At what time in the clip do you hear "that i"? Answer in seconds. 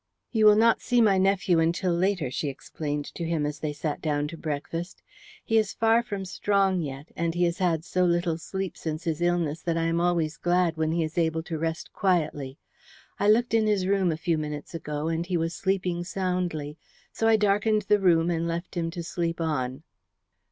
9.61-9.83